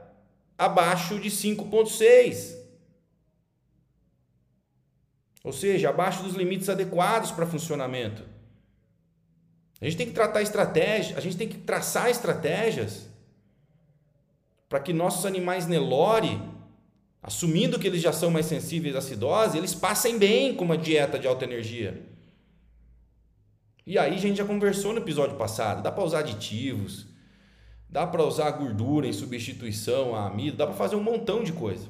[0.57, 2.57] abaixo de 5,6.
[5.41, 8.25] Ou seja, abaixo dos limites adequados para funcionamento.
[9.79, 13.07] A gente tem que tratar estratégias, a gente tem que traçar estratégias
[14.67, 16.41] para que nossos animais Nelore,
[17.23, 21.17] assumindo que eles já são mais sensíveis à acidose, eles passem bem com uma dieta
[21.17, 22.05] de alta energia.
[23.87, 27.07] E aí a gente já conversou no episódio passado, dá para usar aditivos,
[27.93, 31.87] Dá para usar gordura em substituição a amido, dá para fazer um montão de coisa.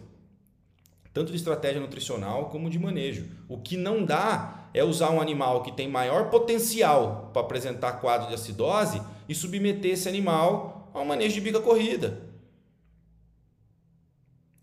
[1.13, 3.25] Tanto de estratégia nutricional como de manejo.
[3.47, 8.27] O que não dá é usar um animal que tem maior potencial para apresentar quadro
[8.27, 12.21] de acidose e submeter esse animal a um manejo de bica corrida.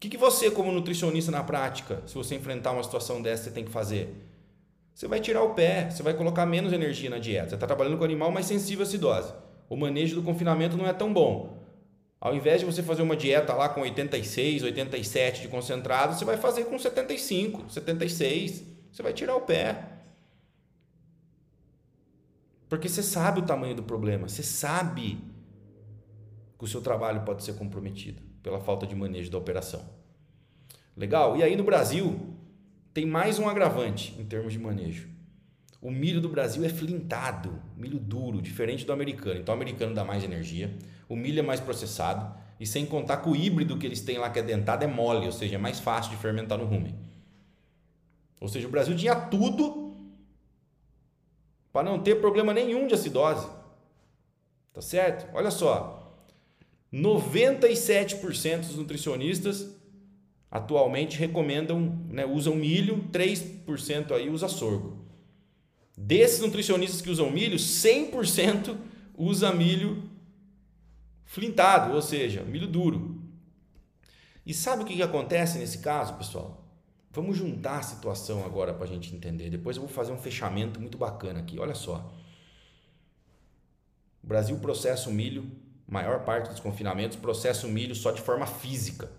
[0.01, 3.51] O que, que você, como nutricionista na prática, se você enfrentar uma situação dessa, você
[3.51, 4.27] tem que fazer?
[4.95, 7.51] Você vai tirar o pé, você vai colocar menos energia na dieta.
[7.51, 9.33] Você está trabalhando com animal mais sensível à acidose
[9.71, 11.65] o manejo do confinamento não é tão bom.
[12.21, 16.37] Ao invés de você fazer uma dieta lá com 86, 87 de concentrado, você vai
[16.37, 18.65] fazer com 75, 76.
[18.91, 19.89] Você vai tirar o pé.
[22.69, 25.19] Porque você sabe o tamanho do problema, você sabe
[26.59, 29.83] que o seu trabalho pode ser comprometido pela falta de manejo da operação.
[30.97, 31.37] Legal?
[31.37, 32.19] E aí no Brasil
[32.93, 35.09] tem mais um agravante em termos de manejo.
[35.81, 39.41] O milho do Brasil é flintado, milho duro, diferente do americano.
[39.41, 40.77] Então o americano dá mais energia,
[41.09, 44.29] o milho é mais processado e sem contar que o híbrido que eles têm lá
[44.29, 46.95] que é dentado é mole, ou seja, é mais fácil de fermentar no rumen.
[48.39, 49.97] Ou seja, o Brasil tinha tudo
[51.73, 53.49] para não ter problema nenhum de acidose.
[54.73, 55.35] Tá certo?
[55.35, 56.00] Olha só.
[56.93, 59.77] 97% dos nutricionistas
[60.51, 65.05] atualmente recomendam, né, usam milho, 3% aí usa sorgo.
[65.97, 68.77] Desses nutricionistas que usam milho, 100%
[69.17, 70.11] usa milho
[71.25, 73.23] flintado, ou seja, milho duro.
[74.45, 76.61] E sabe o que, que acontece nesse caso, pessoal?
[77.13, 79.51] Vamos juntar a situação agora para a gente entender.
[79.51, 81.59] Depois eu vou fazer um fechamento muito bacana aqui.
[81.59, 82.13] Olha só.
[84.23, 85.51] O Brasil processa o milho,
[85.91, 89.11] maior parte dos confinamentos processa o milho só de forma física.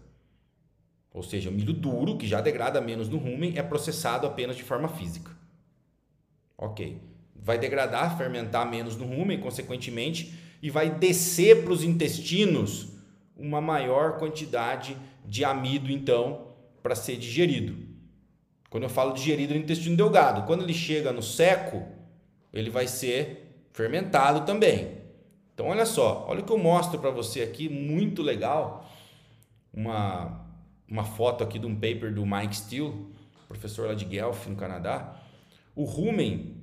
[1.13, 4.63] Ou seja, o milho duro, que já degrada menos no rumen, é processado apenas de
[4.63, 5.29] forma física.
[6.57, 7.01] Ok.
[7.35, 12.93] Vai degradar, fermentar menos no rumen, consequentemente, e vai descer para os intestinos
[13.35, 17.75] uma maior quantidade de amido, então, para ser digerido.
[18.69, 21.85] Quando eu falo digerido no intestino delgado, quando ele chega no seco,
[22.53, 25.00] ele vai ser fermentado também.
[25.53, 28.89] Então, olha só, olha o que eu mostro para você aqui, muito legal.
[29.73, 30.45] Uma,
[30.87, 33.07] uma foto aqui de um paper do Mike Steele,
[33.47, 35.15] professor lá de Guelph, no Canadá.
[35.75, 36.55] O rumen,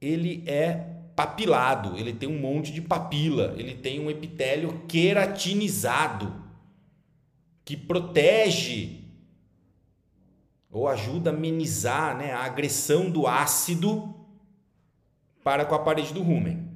[0.00, 6.42] ele é papilado, ele tem um monte de papila, ele tem um epitélio queratinizado
[7.64, 9.04] que protege
[10.70, 14.14] ou ajuda a amenizar né, a agressão do ácido
[15.42, 16.69] para com a parede do rumen.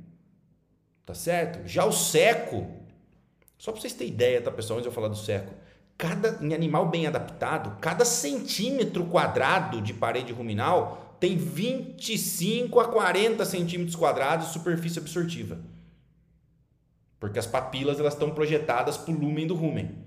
[1.04, 1.66] Tá certo?
[1.68, 2.66] Já o seco,
[3.58, 5.52] só para vocês terem ideia, tá pessoal, antes de eu falar do seco,
[5.98, 13.44] cada em animal bem adaptado, cada centímetro quadrado de parede ruminal tem 25 a 40
[13.44, 15.58] centímetros quadrados de superfície absortiva.
[17.20, 20.04] Porque as papilas elas estão projetadas para o lumen do rumen.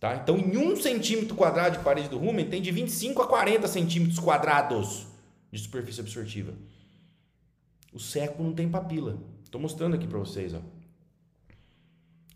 [0.00, 0.16] Tá?
[0.16, 4.18] Então, em um centímetro quadrado de parede do rumen, tem de 25 a 40 centímetros
[4.18, 5.06] quadrados
[5.50, 6.54] de superfície absortiva.
[7.92, 9.18] O seco não tem papila.
[9.52, 10.54] Estou mostrando aqui para vocês.
[10.54, 10.56] Ó.
[10.56, 10.62] O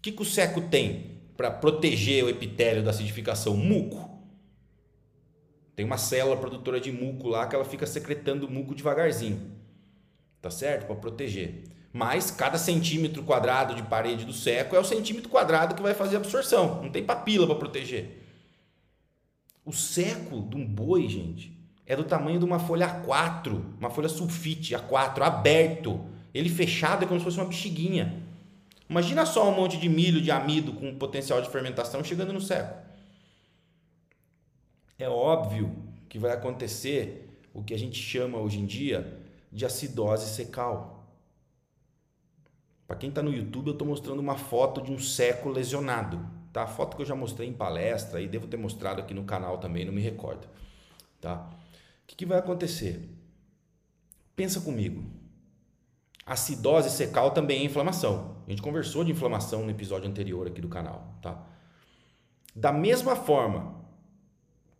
[0.02, 3.56] que, que o seco tem para proteger o epitélio da acidificação?
[3.56, 4.20] Muco.
[5.74, 9.50] Tem uma célula produtora de muco lá que ela fica secretando muco devagarzinho.
[10.42, 10.84] Tá certo?
[10.84, 11.64] Para proteger.
[11.90, 16.16] Mas cada centímetro quadrado de parede do seco é o centímetro quadrado que vai fazer
[16.16, 16.82] a absorção.
[16.82, 18.22] Não tem papila para proteger.
[19.64, 24.10] O seco de um boi, gente, é do tamanho de uma folha A4, uma folha
[24.10, 26.14] sulfite A4, aberto.
[26.36, 28.22] Ele fechado é como se fosse uma bexiguinha.
[28.88, 32.76] Imagina só um monte de milho de amido com potencial de fermentação chegando no seco.
[34.98, 35.74] É óbvio
[36.08, 39.18] que vai acontecer o que a gente chama hoje em dia
[39.50, 41.10] de acidose secal.
[42.86, 46.24] Para quem está no YouTube, eu estou mostrando uma foto de um seco lesionado.
[46.52, 46.64] Tá?
[46.64, 49.58] A foto que eu já mostrei em palestra e devo ter mostrado aqui no canal
[49.58, 50.46] também, não me recordo.
[51.20, 51.48] Tá?
[52.02, 53.08] O que, que vai acontecer?
[54.36, 55.25] Pensa comigo.
[56.26, 58.36] Acidose secal também é inflamação.
[58.46, 61.40] A gente conversou de inflamação no episódio anterior aqui do canal, tá?
[62.54, 63.76] Da mesma forma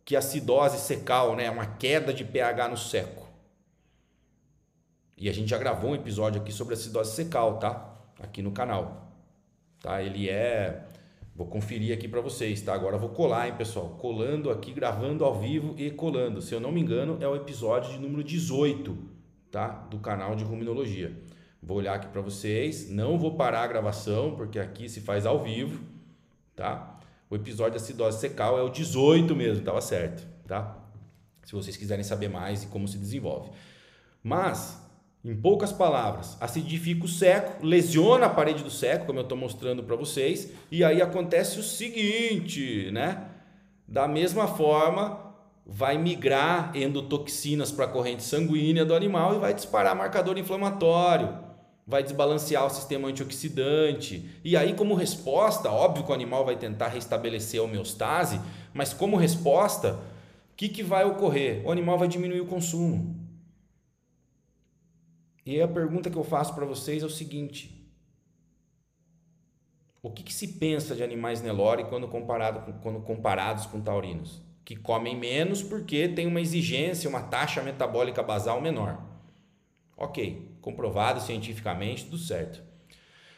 [0.03, 3.25] que a acidose secal, né, é uma queda de pH no seco.
[5.15, 7.97] E a gente já gravou um episódio aqui sobre acidose secal, tá?
[8.19, 9.13] Aqui no canal.
[9.79, 10.03] Tá?
[10.03, 10.85] Ele é
[11.37, 12.73] Vou conferir aqui para vocês, tá?
[12.73, 13.89] Agora vou colar, hein, pessoal?
[14.01, 16.41] Colando aqui, gravando ao vivo e colando.
[16.41, 18.97] Se eu não me engano, é o episódio de número 18,
[19.51, 19.67] tá?
[19.67, 21.15] Do canal de Ruminologia.
[21.67, 25.43] Vou olhar aqui para vocês, não vou parar a gravação, porque aqui se faz ao
[25.43, 25.83] vivo,
[26.55, 26.97] tá?
[27.29, 30.77] O episódio da acidose secal é o 18 mesmo, estava certo, tá?
[31.43, 33.51] Se vocês quiserem saber mais e como se desenvolve.
[34.23, 34.81] Mas,
[35.25, 39.83] em poucas palavras, acidifica o seco, lesiona a parede do seco, como eu estou mostrando
[39.83, 43.25] para vocês, e aí acontece o seguinte, né?
[43.85, 49.93] Da mesma forma, vai migrar endotoxinas para a corrente sanguínea do animal e vai disparar
[49.93, 51.45] marcador inflamatório
[51.87, 54.29] vai desbalancear o sistema antioxidante.
[54.43, 58.41] E aí, como resposta, óbvio que o animal vai tentar restabelecer a homeostase,
[58.73, 61.65] mas como resposta, o que, que vai ocorrer?
[61.65, 63.15] O animal vai diminuir o consumo.
[65.45, 67.89] E a pergunta que eu faço para vocês é o seguinte:
[70.01, 74.41] o que, que se pensa de animais Nelore quando, comparado com, quando comparados com taurinos?
[74.65, 79.01] Que comem menos porque tem uma exigência, uma taxa metabólica basal menor.
[79.95, 82.61] Ok, comprovado cientificamente, tudo certo.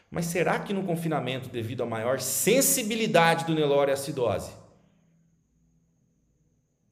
[0.10, 4.52] Mas será que no confinamento, devido à maior sensibilidade do Nelore à acidose,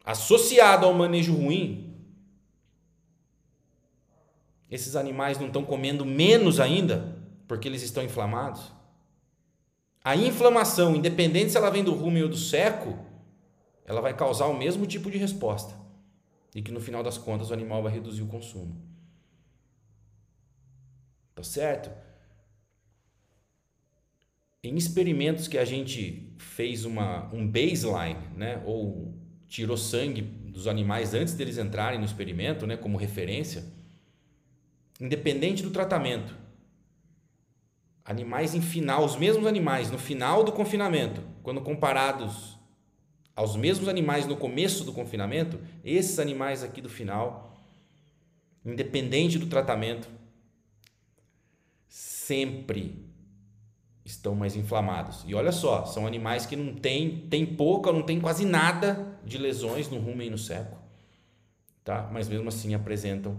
[0.05, 1.91] associado ao manejo ruim,
[4.69, 8.71] esses animais não estão comendo menos ainda porque eles estão inflamados?
[10.03, 12.95] A inflamação, independente se ela vem do rumen ou do seco,
[13.85, 15.73] ela vai causar o mesmo tipo de resposta.
[16.53, 18.96] E que no final das contas o animal vai reduzir o consumo.
[21.37, 21.91] Tá certo?
[24.63, 29.13] Em experimentos que a gente fez uma, um baseline, né, ou
[29.47, 33.63] tirou sangue dos animais antes deles entrarem no experimento, né, como referência,
[34.99, 36.35] independente do tratamento,
[38.03, 42.57] animais em final, os mesmos animais no final do confinamento, quando comparados
[43.35, 47.55] aos mesmos animais no começo do confinamento, esses animais aqui do final,
[48.65, 50.16] independente do tratamento,
[52.27, 53.07] sempre
[54.03, 55.23] estão mais inflamados.
[55.25, 59.37] E olha só, são animais que não têm, tem pouca, não tem quase nada de
[59.37, 60.77] lesões no rumen e no seco,
[61.83, 62.09] tá?
[62.11, 63.37] Mas mesmo assim apresentam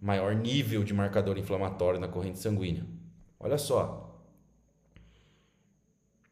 [0.00, 2.86] maior nível de marcador inflamatório na corrente sanguínea.
[3.38, 4.06] Olha só.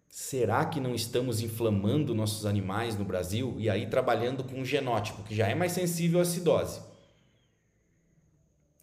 [0.08, 5.22] Será que não estamos inflamando nossos animais no Brasil e aí trabalhando com um genótipo
[5.22, 6.80] que já é mais sensível à acidose?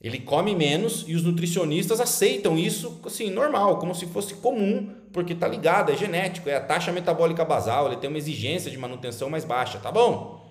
[0.05, 5.33] Ele come menos e os nutricionistas aceitam isso assim, normal, como se fosse comum, porque
[5.33, 9.31] está ligado, é genético, é a taxa metabólica basal, ele tem uma exigência de manutenção
[9.31, 10.47] mais baixa, tá bom?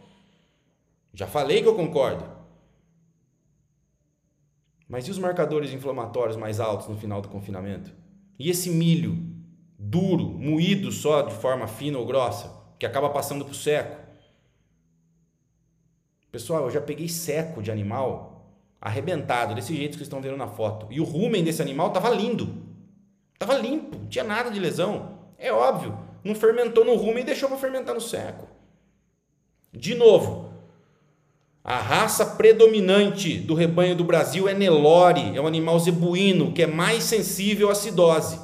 [1.13, 2.29] Já falei que eu concordo.
[4.89, 7.95] Mas e os marcadores inflamatórios mais altos no final do confinamento?
[8.37, 9.25] E esse milho
[9.79, 14.05] duro, moído só de forma fina ou grossa, que acaba passando para o seco?
[16.33, 18.34] Pessoal, eu já peguei seco de animal
[18.81, 20.87] arrebentado, desse jeito que vocês estão vendo na foto.
[20.91, 22.55] E o rumen desse animal estava lindo.
[23.33, 25.19] Estava limpo, não tinha nada de lesão.
[25.39, 28.49] É óbvio, não fermentou no rumen e deixou para fermentar no seco.
[29.73, 30.55] De novo,
[31.63, 36.67] a raça predominante do rebanho do Brasil é Nelore, é um animal zebuíno que é
[36.67, 38.39] mais sensível à acidose.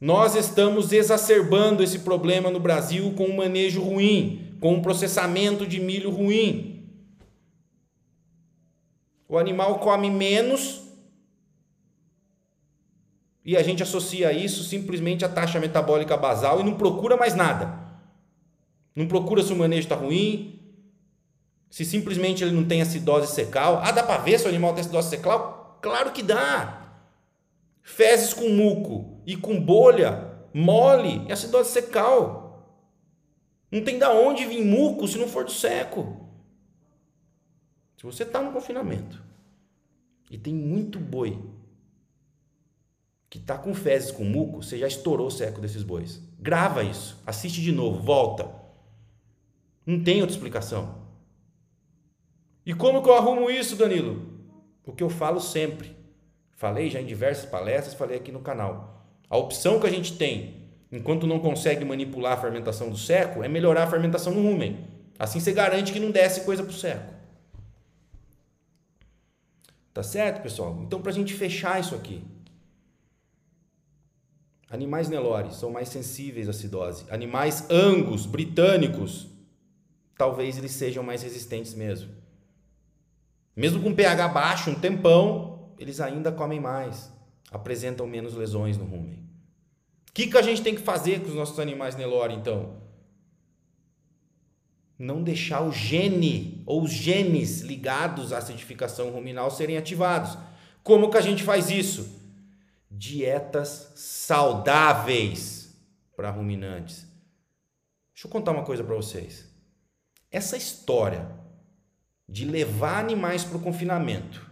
[0.00, 5.80] Nós estamos exacerbando esse problema no Brasil com um manejo ruim, com um processamento de
[5.80, 6.73] milho ruim.
[9.34, 10.80] O animal come menos
[13.44, 17.76] e a gente associa isso simplesmente à taxa metabólica basal e não procura mais nada.
[18.94, 20.60] Não procura se o manejo está ruim,
[21.68, 23.80] se simplesmente ele não tem acidose secal.
[23.82, 25.80] Ah, dá para ver se o animal tem acidose secal?
[25.82, 26.94] Claro que dá.
[27.82, 32.70] Fezes com muco e com bolha mole é acidose secal.
[33.68, 36.24] Não tem da onde vir muco se não for do seco.
[37.96, 39.23] Se você está no confinamento
[40.30, 41.38] e tem muito boi
[43.34, 46.22] que está com fezes com muco, você já estourou o seco desses bois.
[46.38, 48.48] Grava isso, assiste de novo, volta.
[49.84, 51.02] Não tem outra explicação.
[52.64, 54.24] E como que eu arrumo isso, Danilo?
[54.86, 55.96] O que eu falo sempre.
[56.52, 59.04] Falei já em diversas palestras, falei aqui no canal.
[59.28, 63.48] A opção que a gente tem, enquanto não consegue manipular a fermentação do seco, é
[63.48, 64.86] melhorar a fermentação no rumen.
[65.18, 67.13] Assim você garante que não desce coisa para o seco.
[69.94, 70.80] Tá certo, pessoal?
[70.82, 72.20] Então, para a gente fechar isso aqui.
[74.68, 77.06] Animais Nelore são mais sensíveis à acidose.
[77.08, 79.28] Animais Angus, britânicos,
[80.18, 82.10] talvez eles sejam mais resistentes mesmo.
[83.54, 87.12] Mesmo com pH baixo, um tempão, eles ainda comem mais,
[87.52, 89.22] apresentam menos lesões no rumen.
[90.10, 92.83] O que, que a gente tem que fazer com os nossos animais Nelore, então?
[95.04, 100.36] Não deixar o gene ou os genes ligados à acidificação ruminal serem ativados.
[100.82, 102.22] Como que a gente faz isso?
[102.90, 105.76] Dietas saudáveis
[106.16, 107.06] para ruminantes.
[108.14, 109.46] Deixa eu contar uma coisa para vocês.
[110.30, 111.28] Essa história
[112.26, 114.50] de levar animais para o confinamento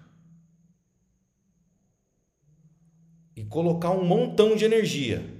[3.34, 5.31] e colocar um montão de energia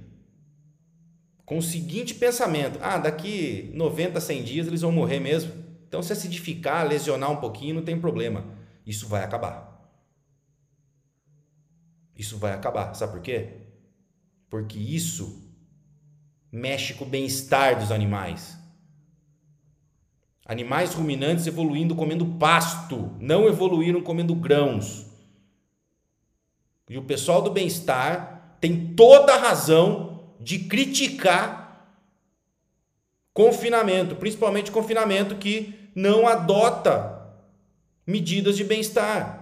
[1.45, 5.63] com o seguinte pensamento: ah, daqui 90, 100 dias eles vão morrer mesmo.
[5.87, 8.45] Então, se acidificar, lesionar um pouquinho, não tem problema.
[8.85, 9.73] Isso vai acabar.
[12.15, 12.93] Isso vai acabar.
[12.95, 13.61] Sabe por quê?
[14.49, 15.43] Porque isso
[16.51, 18.57] mexe com o bem-estar dos animais.
[20.45, 25.05] Animais ruminantes evoluindo comendo pasto, não evoluíram comendo grãos.
[26.89, 30.12] E o pessoal do bem-estar tem toda a razão
[30.43, 31.63] de criticar
[33.33, 37.33] confinamento, principalmente confinamento que não adota
[38.05, 39.39] medidas de bem-estar.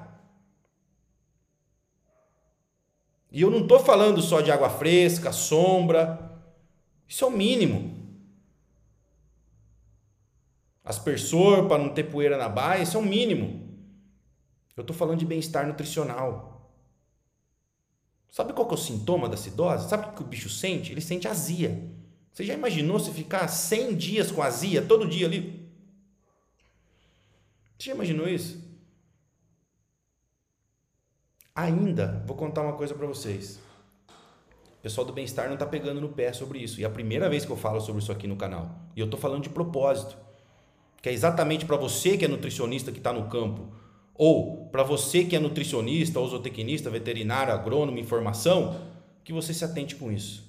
[3.32, 6.32] E eu não estou falando só de água fresca, sombra,
[7.08, 8.00] isso é o mínimo.
[10.84, 13.70] Aspersor para não ter poeira na baia, isso é o mínimo.
[14.76, 16.51] Eu estou falando de bem-estar nutricional.
[18.32, 19.90] Sabe qual que é o sintoma da acidose?
[19.90, 20.94] Sabe o que o bicho sente?
[20.94, 21.92] Ele sente azia.
[22.32, 25.70] Você já imaginou se ficar 100 dias com azia, todo dia ali?
[27.78, 28.64] Você já imaginou isso?
[31.54, 33.60] Ainda, vou contar uma coisa para vocês.
[34.80, 36.80] O pessoal do bem-estar não está pegando no pé sobre isso.
[36.80, 38.80] E é a primeira vez que eu falo sobre isso aqui no canal.
[38.96, 40.18] E eu estou falando de propósito.
[41.02, 43.81] Que é exatamente para você que é nutricionista que está no campo
[44.24, 48.80] ou para você que é nutricionista, ou zootecnista, veterinário, agrônomo, informação,
[49.24, 50.48] que você se atente com isso.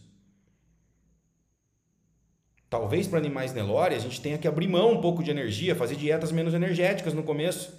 [2.68, 5.96] Talvez para animais Nelore a gente tenha que abrir mão um pouco de energia, fazer
[5.96, 7.72] dietas menos energéticas no começo,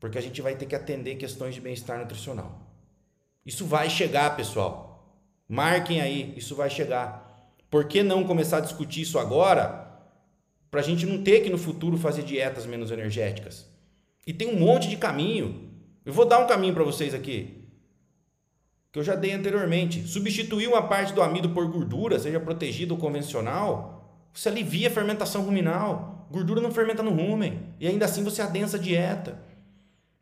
[0.00, 2.60] porque a gente vai ter que atender questões de bem-estar nutricional.
[3.46, 5.22] Isso vai chegar, pessoal.
[5.48, 7.48] Marquem aí, isso vai chegar.
[7.70, 9.88] Por que não começar a discutir isso agora?
[10.68, 13.67] Para a gente não ter que no futuro fazer dietas menos energéticas.
[14.28, 15.70] E tem um monte de caminho.
[16.04, 17.64] Eu vou dar um caminho para vocês aqui.
[18.92, 20.06] Que eu já dei anteriormente.
[20.06, 25.40] Substituir uma parte do amido por gordura, seja protegido ou convencional, você alivia a fermentação
[25.40, 26.28] ruminal.
[26.30, 27.72] Gordura não fermenta no rumen.
[27.80, 29.40] E ainda assim você adensa a dieta.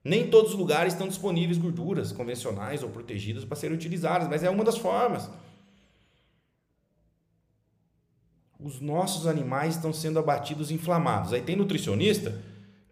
[0.04, 4.48] Nem todos os lugares estão disponíveis gorduras convencionais ou protegidas para serem utilizadas, mas é
[4.48, 5.28] uma das formas.
[8.60, 11.32] Os nossos animais estão sendo abatidos inflamados.
[11.32, 12.40] Aí tem nutricionista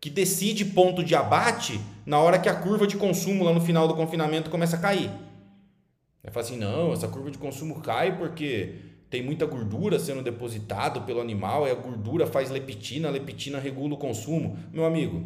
[0.04, 3.88] que decide ponto de abate na hora que a curva de consumo lá no final
[3.88, 5.10] do confinamento começa a cair.
[6.22, 8.74] Aí fala assim: não, essa curva de consumo cai porque
[9.08, 13.94] tem muita gordura sendo depositada pelo animal, e a gordura faz leptina, a leptina regula
[13.94, 14.58] o consumo.
[14.70, 15.24] Meu amigo,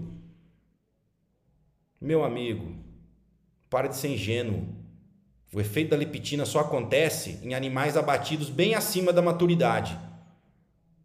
[2.01, 2.77] meu amigo,
[3.69, 4.63] para de ser ingênuo.
[5.53, 9.99] O efeito da leptina só acontece em animais abatidos bem acima da maturidade.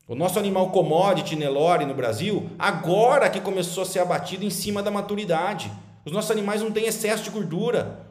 [0.07, 4.83] O nosso animal commodity Nelore no Brasil, agora que começou a ser abatido em cima
[4.83, 5.71] da maturidade.
[6.05, 8.05] Os nossos animais não têm excesso de gordura.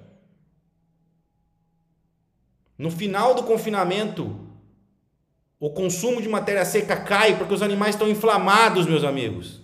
[2.79, 4.41] No final do confinamento,
[5.61, 9.61] o consumo de matéria seca cai porque os animais estão inflamados, meus amigos.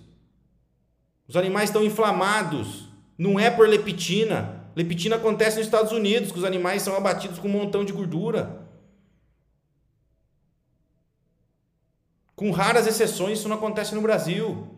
[1.26, 2.84] Os animais estão inflamados.
[3.16, 4.70] Não é por leptina.
[4.76, 8.67] Leptina acontece nos Estados Unidos, que os animais são abatidos com um montão de gordura.
[12.38, 14.68] Com raras exceções, isso não acontece no Brasil.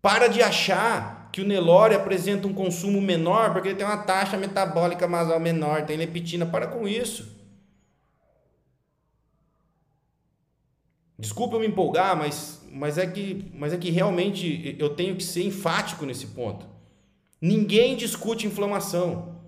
[0.00, 4.38] Para de achar que o Nelore apresenta um consumo menor porque ele tem uma taxa
[4.38, 5.06] metabólica
[5.38, 6.46] menor, tem leptina.
[6.46, 7.38] Para com isso.
[11.18, 15.22] Desculpa eu me empolgar, mas, mas, é que, mas é que realmente eu tenho que
[15.22, 16.64] ser enfático nesse ponto.
[17.38, 19.38] Ninguém discute inflamação.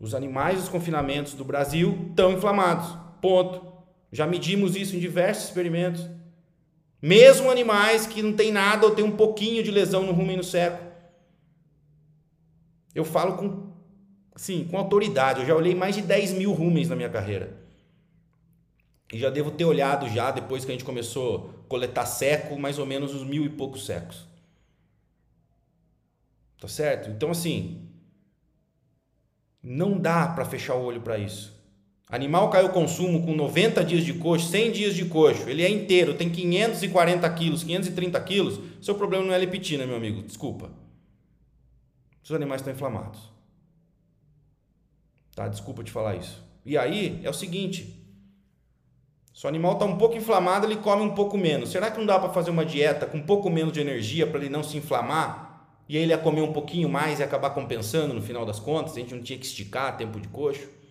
[0.00, 2.98] Os animais dos confinamentos do Brasil estão inflamados.
[3.20, 3.71] Ponto.
[4.12, 6.06] Já medimos isso em diversos experimentos.
[7.00, 10.36] Mesmo animais que não tem nada ou tem um pouquinho de lesão no rumo e
[10.36, 10.84] no seco.
[12.94, 13.72] Eu falo com,
[14.36, 15.40] sim, com autoridade.
[15.40, 17.56] Eu já olhei mais de 10 mil rumens na minha carreira.
[19.10, 22.78] E já devo ter olhado já, depois que a gente começou a coletar seco, mais
[22.78, 24.26] ou menos uns mil e poucos secos.
[26.60, 27.10] Tá certo?
[27.10, 27.88] Então, assim,
[29.62, 31.61] não dá para fechar o olho para isso.
[32.12, 36.12] Animal caiu consumo com 90 dias de coxo, 100 dias de coxo, ele é inteiro,
[36.12, 40.70] tem 540 quilos, 530 quilos, seu problema não é leptina, meu amigo, desculpa.
[42.22, 43.18] Os animais estão inflamados.
[45.34, 45.48] Tá?
[45.48, 46.44] Desculpa te falar isso.
[46.66, 48.06] E aí é o seguinte:
[49.32, 51.70] se o animal está um pouco inflamado, ele come um pouco menos.
[51.70, 54.38] Será que não dá para fazer uma dieta com um pouco menos de energia para
[54.38, 55.80] ele não se inflamar?
[55.88, 58.92] E aí ele ia comer um pouquinho mais e acabar compensando no final das contas?
[58.92, 60.81] A gente não tinha que esticar tempo de coxo?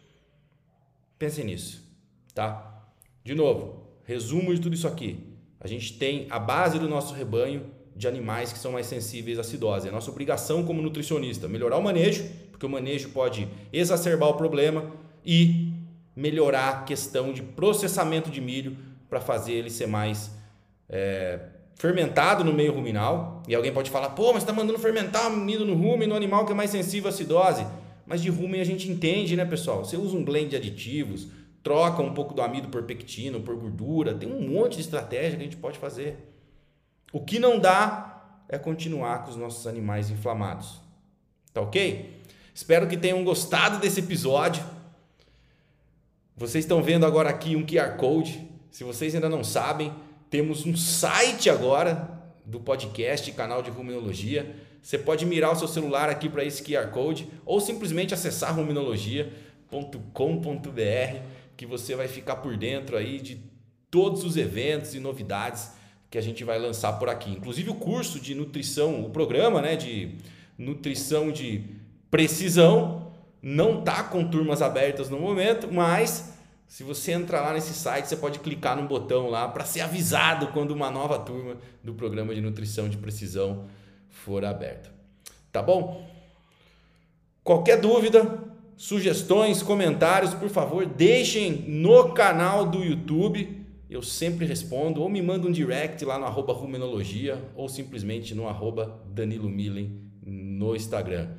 [1.21, 1.87] Pense nisso,
[2.33, 2.83] tá?
[3.23, 5.19] De novo, resumo de tudo isso aqui.
[5.59, 9.41] A gente tem a base do nosso rebanho de animais que são mais sensíveis à
[9.41, 9.87] acidose.
[9.87, 14.91] É nossa obrigação como nutricionista melhorar o manejo, porque o manejo pode exacerbar o problema
[15.23, 15.71] e
[16.15, 18.75] melhorar a questão de processamento de milho
[19.07, 20.31] para fazer ele ser mais
[20.89, 21.39] é,
[21.75, 23.43] fermentado no meio ruminal.
[23.47, 26.51] E alguém pode falar, pô, mas está mandando fermentar milho no rumen, no animal que
[26.51, 27.63] é mais sensível à acidose.
[28.05, 29.85] Mas de rumen a gente entende, né, pessoal?
[29.85, 31.27] Você usa um blend de aditivos,
[31.63, 35.43] troca um pouco do amido por pectina, por gordura, tem um monte de estratégia que
[35.43, 36.17] a gente pode fazer.
[37.11, 40.81] O que não dá é continuar com os nossos animais inflamados.
[41.53, 42.21] Tá ok?
[42.53, 44.63] Espero que tenham gostado desse episódio.
[46.35, 48.47] Vocês estão vendo agora aqui um QR Code.
[48.69, 49.93] Se vocês ainda não sabem,
[50.29, 54.55] temos um site agora do podcast, canal de ruminologia.
[54.81, 61.19] Você pode mirar o seu celular aqui para esse QR Code ou simplesmente acessar ruminologia.com.br
[61.55, 63.39] que você vai ficar por dentro aí de
[63.91, 65.71] todos os eventos e novidades
[66.09, 67.29] que a gente vai lançar por aqui.
[67.29, 70.15] Inclusive o curso de nutrição, o programa, né, de
[70.57, 71.63] nutrição de
[72.09, 73.11] precisão
[73.41, 76.33] não tá com turmas abertas no momento, mas
[76.67, 80.47] se você entrar lá nesse site, você pode clicar no botão lá para ser avisado
[80.47, 83.65] quando uma nova turma do programa de nutrição de precisão
[84.11, 84.91] for aberta.
[85.51, 86.07] Tá bom?
[87.43, 88.39] Qualquer dúvida,
[88.77, 93.65] sugestões, comentários, por favor, deixem no canal do YouTube.
[93.89, 98.47] Eu sempre respondo, ou me manda um direct lá no arroba Rumenologia, ou simplesmente no
[98.47, 101.29] arroba Danilo Millen no Instagram.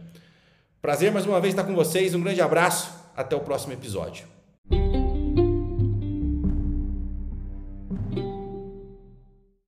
[0.83, 4.27] Prazer mais uma vez estar com vocês, um grande abraço, até o próximo episódio.